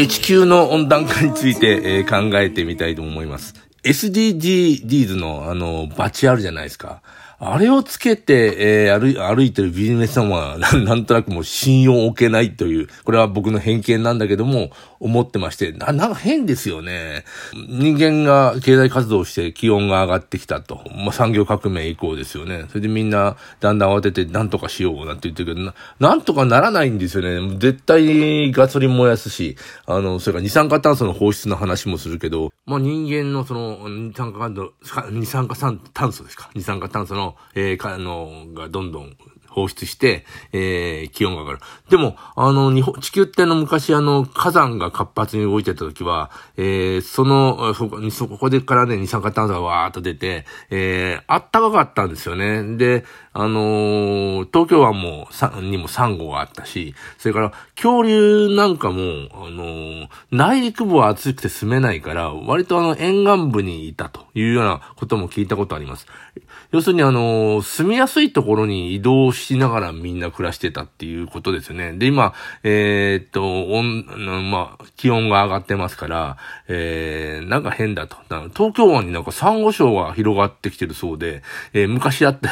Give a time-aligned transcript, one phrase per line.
[0.00, 3.54] えー地球の温暖化について、えー考えてみたいと思います。
[3.82, 7.02] SDGs のあの、バチあるじゃないですか。
[7.38, 14.70] あれをつけて、えー歩い、歩いてるビジネスマンは、な なんとなくもう信用を置けないという、これは僕の偏見なんだけども、
[15.00, 17.24] 思ってまして、な、なんか変ですよね。
[17.54, 20.82] 人間が経済活動して気温が上がってきたと。
[20.94, 22.66] まあ、産業革命以降ですよね。
[22.68, 27.56] それでみんな、だんだん慌てて、なんとかしようなんて言ってるけど、な、なんとかならないんですよね。
[27.58, 34.72] 絶対ガソリン燃やすし、あの、それから二酸化炭素の放出の話もするけど、まあ、人間のその、二酸化炭素、
[35.10, 35.56] 二酸化
[35.94, 36.50] 炭素ですか。
[36.54, 39.16] 二酸化炭素の、えー、か、あの、がどんどん、
[39.50, 41.58] 放出して、えー、気温が上がる。
[41.90, 52.76] でも、あの、日本、地球っての、昔あの、火山が活発に動いてた時は、えー、その、そこ、そこでからね、二酸化炭素がわーっと出て、えー、あったかかったんですよね。
[52.76, 55.28] で、あのー東京湾も、
[55.62, 58.96] にもサンゴがあったし、それから、恐竜なんかも、
[59.32, 66.06] あのー内陸部は暑くて住めないから、割とあの、沿岸部にいたというようなことも聞いたことあります。
[66.72, 71.92] 要するにあの、住みやすいところに移動しながらみんな暮らしてたっていうことですよね。
[71.94, 72.32] で、今、
[72.62, 76.36] えーっと、温、まあ、気温が上がってますから、
[76.68, 78.16] えー、なんか変だと。
[78.28, 81.42] だ東京湾になんかサンゴ礁が広がってきてるそうで、
[81.72, 82.48] えー昔あって、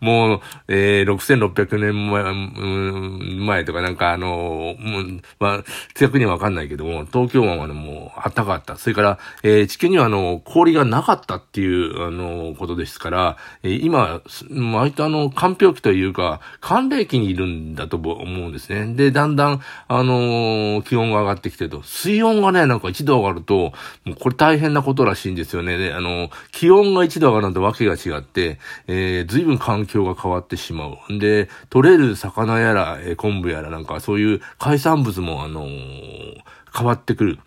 [0.00, 0.21] もう、
[0.68, 2.26] えー、6600年前、う
[3.40, 8.76] ん前とかなんかあの、うん、まあ、正確にはわかんないけども、東京湾はね、もう暖かかった。
[8.76, 18.94] それから、えー地球にはあの、氷がなかったっていう、あの、ことですから、えー今、す割とあの、間氷期というか、寒冷期にいるんだと思うんですね。
[18.94, 23.72] で、だんだん、あの気温が上がってきてると、水温がね、なんか1度上がると、
[24.04, 25.78] もうこれ大変なことらしいんですよね。
[25.78, 30.98] で、あの、気温が1度上がるのとわけが違って、えー、随分環境が変わってしまう。
[31.18, 36.42] で、取れる魚やら、えー昆布やらなんか、そういう海産物も、あのー
[36.74, 37.38] 変わってくる。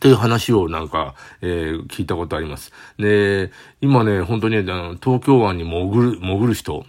[0.00, 2.72] という話をなんか、えー聞いたことあります。
[2.98, 3.50] で、
[3.80, 6.84] 今ね、本当にあの東京湾に潜る、潜る人、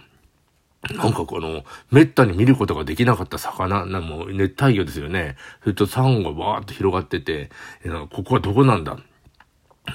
[0.96, 5.36] なんかこの、めったに見ることができなかった魚、なもう熱帯魚ですよね。
[5.62, 7.50] それとサンゴがわーっと広がってて、
[7.84, 8.96] えーここはどこなんだ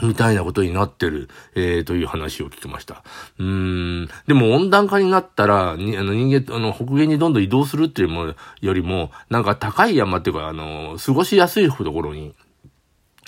[0.01, 3.03] みたいなことになってる、えー、という話を聞きました。
[3.39, 4.09] うん。
[4.27, 12.33] でも温暖化になったら、にあの人間、あの、北限にどんどん移動するっていうもよりも、なんか高い山っていうか、あの、過ごしやすいところに、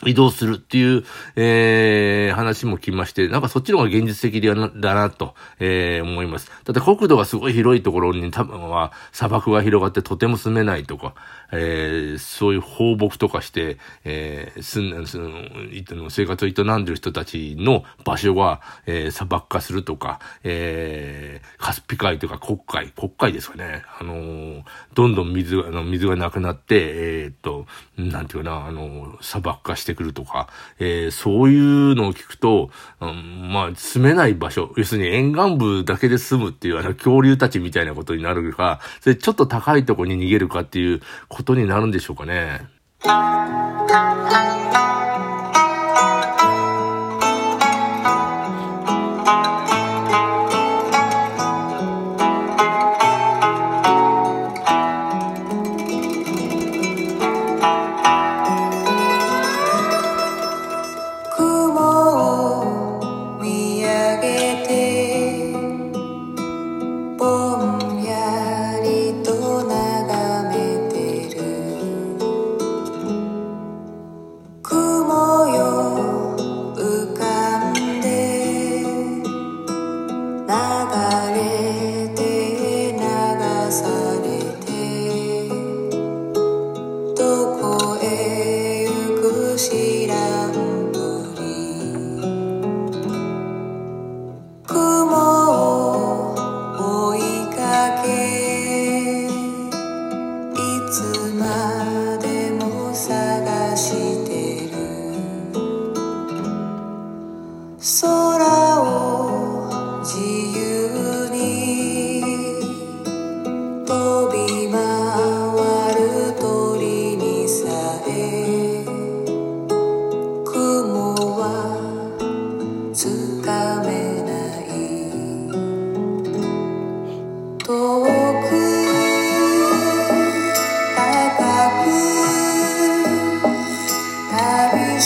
[0.05, 1.03] 移動するっていう、
[1.35, 6.51] えー、話も聞きまして、なんかそっちの方が現実的だな、だなと、えー、思います。
[6.65, 11.15] だって国土がすごい広いところに多分は砂漠が広がってとても住めないとか、
[11.51, 23.83] えー、そういう放牧とかして、えー、すん、すん、いの生活を営んでる人たちの場所が、えー、砂漠化するとか、えー、カスピ海とか黒海、黒海ですかね。
[23.99, 24.63] あのー
[24.93, 27.65] どんどん水が、あの、水がなくなって、えーっと、
[27.97, 30.47] なんていうかな、あの、砂漠化してくるとか、
[30.79, 32.69] えーそういうのを聞くと、
[33.01, 42.61] うんまあ、住めない場所、要するに沿岸部だけで住むっていう、あの、恐竜たちみたいなことになるか、それちょっと高いとこに逃げるかっていうことになるんでしょうかね。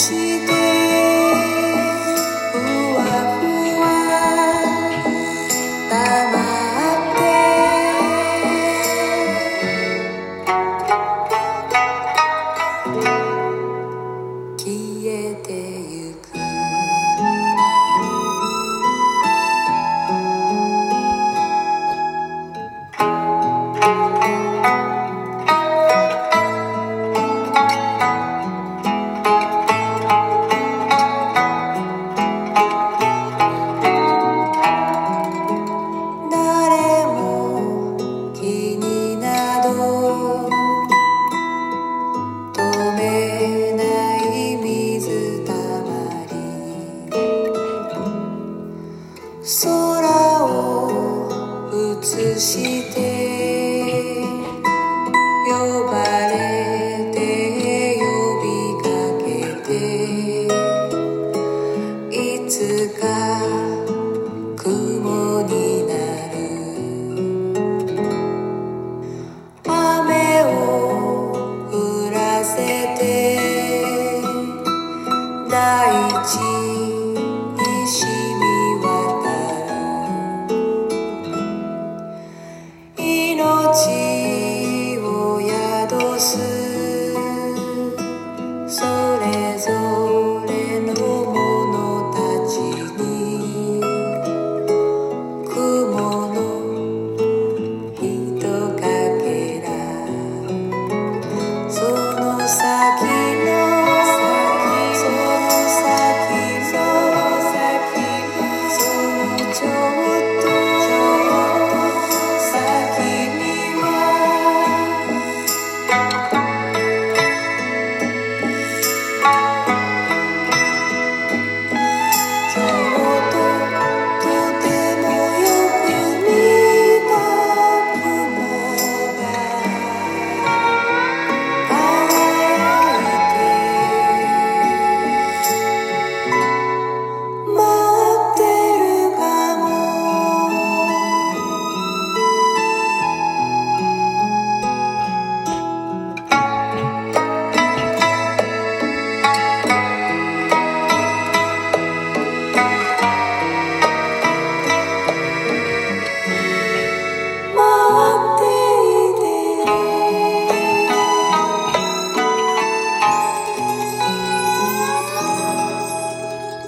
[0.02, 0.81] 旅し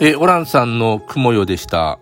[0.06, 1.98] えオランさんの雲よでした。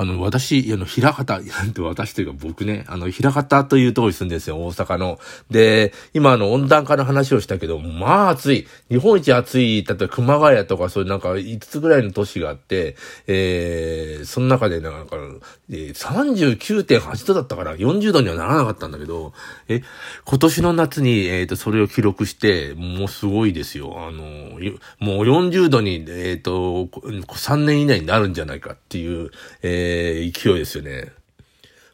[0.00, 5.18] あの、私、あの、平方、なんて私というか僕ね、あの、平方というところに住んでるんですよ、大阪の。
[5.50, 8.66] で、今あの、温暖化の話をしたけど、まあ暑い。
[8.88, 15.18] 日本一暑い、例えば熊谷とかそういうなんか5つぐらいの都市があって、えー、その中でなんか、
[15.68, 19.34] えー、39.8度だったから40度にはならなかったんだけど、
[19.68, 19.82] え、
[20.24, 23.96] 今年の夏に、えっ、と、それを記録して、もうすごいですよ。
[23.98, 24.22] あの、
[24.98, 29.30] もう40度に、えっ、と、3年以内になるんじゃないかっていう、
[29.60, 29.89] えー
[30.32, 31.12] 勢いですよね。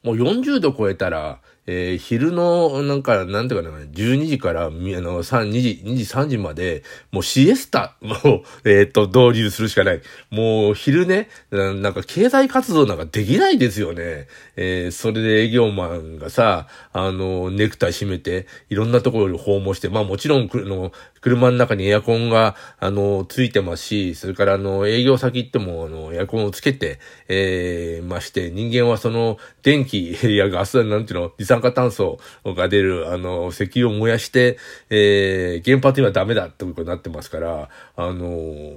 [0.02, 10.00] もう40度超えたら、えー昼の、なんか、なんていうかな、12時から、みあの、3、2時、2時、3時まで、もうシエスタを、 えっ、と、導入するしかない。
[10.30, 14.26] もう、昼ね、なんか、経済活動なんかできないですよね。
[14.56, 34.58] えーそれで営業マンがさ、あの、ネクタイ締めて、いろんなところに訪問して、まあもちろん、の車の中にエアコンが、あの、ついてますし、それから、あの、営業先行っても、あの、エアコンをつけて、えーまして、人間はその、電気やガス、なんていうの、酸化炭素が出る、あの、石油を燃やして、
[34.90, 38.74] えー原発にはダメだってことになってますから、あの、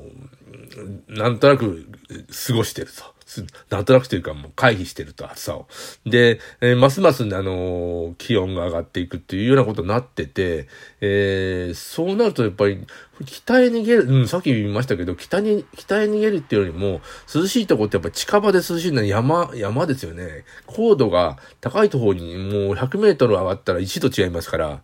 [1.08, 1.88] なんとなく
[2.48, 3.19] 過ごしてると。
[3.30, 5.68] す なんとなくというかもう回避してると暑さを。
[6.06, 10.68] で、えーますます、あのー気温が上がっていくっていうようなことになってて、
[11.02, 12.86] えーそうなるとやっぱり
[13.26, 17.02] 北へ逃げる、うん、さっき言いましたけど、北に、北へ逃げるっていうよりも、
[17.34, 20.46] 涼しいとこってやっぱ近場で涼しいのは山、山ですよね。
[20.66, 24.82] 高度が高いところにもう100メートル上がったら1度違いますから、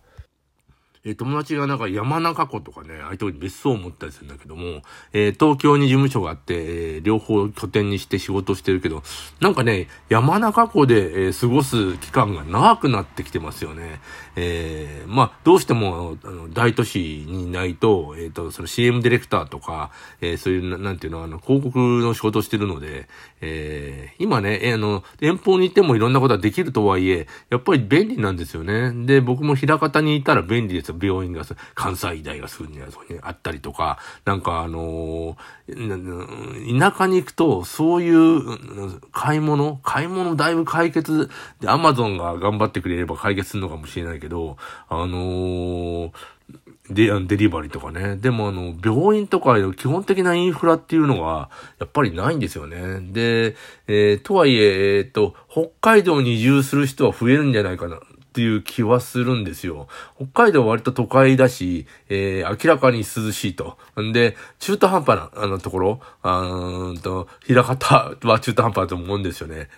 [1.06, 4.82] えー友達がなんか山中湖とかね、ああいうとこに別荘を持ったりするんだけども、
[5.14, 9.04] えー東京に事務所があって、えー両方拠点にして仕事してるけど、
[9.40, 14.00] なんかね、山中湖で、え過ごす期間が長くなってきてますよね。
[14.36, 23.08] えまあ、どうしても、あの、大都市にいないと、えっ、と、その CM ディレクターとか、えそういうな、なんていうの、あの、広告の仕事してるので、
[23.42, 28.92] え今ね、えあの、遠方に行ってもいろんなことができるとはいえ、やっぱり便利なんですよね。
[29.06, 44.58] で、僕も平方にいたら便利です病院が、関西医大がすぐにあそこにあったりとか、なんかあのー田舎に行くと、そういう買い物、買い物だいぶ解決、で、アマゾンが頑張ってくれれば解決するのかもしれないけど、
[44.90, 46.12] あのー
[46.90, 48.16] で、デリバリーとかね。
[48.16, 51.50] でもあの、病院とか基本的なインフラっていうのが、
[51.80, 53.00] やっぱりないんですよね。
[53.12, 53.56] で、
[53.88, 58.00] えーとはいえ、えっ、と、北海道に移住する人は増えるんじゃないかな。
[58.36, 59.88] っていう気はするんですよ。
[60.18, 63.78] 北海道は割と都会だし、えー明らかに涼しいと。
[63.98, 69.70] んで、中途半端な、あのところ、あーんと、平方は中途半端だと思うんですよね。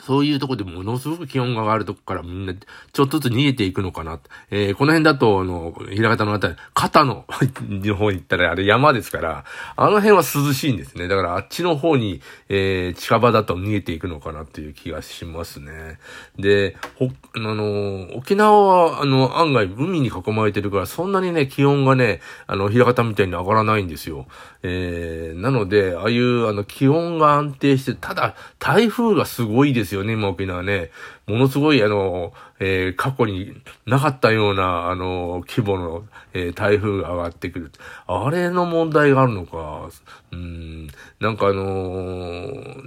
[0.00, 4.18] そういうとこでものすごく気温が上がるとこからみんなちょっとずつ逃げていくのかな。
[4.50, 7.24] えー、この辺だと、あの、平方のあたり、肩の
[7.68, 9.44] の方に行ったらあれ山ですから、
[9.76, 11.08] あの辺は涼しいんですね。
[11.08, 15.98] だからあっちの方に、えー、近場だと逃げていくのかなっていう気がしますね。
[16.38, 24.26] で、ほ、あの、沖縄は、あの、案外海に囲まれてるから、そんなにね、気温がね、あの、平方みたいに上がらないんですよ。
[24.62, 30.90] えー、なので、ああいう、あの、気温が安定して、ただ、台風がすごいですよね、今沖縄ね。
[31.26, 33.54] ものすごい、あの、えー、過去に
[33.86, 36.04] なかったような、あの、規模の、
[36.34, 37.72] えー、台風が上がってくる。
[38.06, 39.88] あれの問題があるのか。
[40.32, 41.64] うん、なんかあの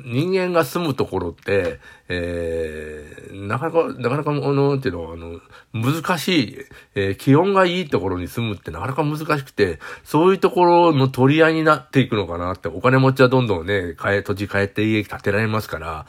[0.05, 5.41] 人間が住むところって、えー、なかなか、なかなか、あの、っていうのは、あの、
[5.73, 6.57] 難しい、
[6.95, 16.01] えー、気温がいいところに住むってなかなか難しくて、そういうところの取り合いになっていくのかなって、お金持ちはどんどんね、買え、土地変えて家建てられますから、